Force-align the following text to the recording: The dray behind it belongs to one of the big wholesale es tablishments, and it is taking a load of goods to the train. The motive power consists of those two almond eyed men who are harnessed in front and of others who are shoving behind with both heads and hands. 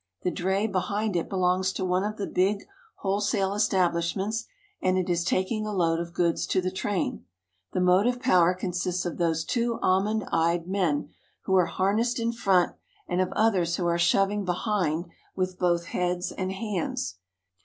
The 0.23 0.31
dray 0.31 0.65
behind 0.65 1.15
it 1.15 1.29
belongs 1.29 1.71
to 1.73 1.85
one 1.85 2.03
of 2.03 2.17
the 2.17 2.25
big 2.25 2.65
wholesale 3.01 3.53
es 3.53 3.67
tablishments, 3.69 4.45
and 4.81 4.97
it 4.97 5.11
is 5.11 5.23
taking 5.23 5.67
a 5.67 5.71
load 5.71 5.99
of 5.99 6.11
goods 6.11 6.47
to 6.47 6.59
the 6.59 6.71
train. 6.71 7.23
The 7.73 7.81
motive 7.81 8.19
power 8.19 8.55
consists 8.55 9.05
of 9.05 9.19
those 9.19 9.45
two 9.45 9.77
almond 9.83 10.27
eyed 10.31 10.65
men 10.65 11.09
who 11.43 11.55
are 11.55 11.67
harnessed 11.67 12.19
in 12.19 12.31
front 12.31 12.71
and 13.07 13.21
of 13.21 13.31
others 13.33 13.75
who 13.75 13.85
are 13.85 13.99
shoving 13.99 14.43
behind 14.43 15.05
with 15.35 15.59
both 15.59 15.85
heads 15.85 16.31
and 16.31 16.51
hands. 16.51 17.17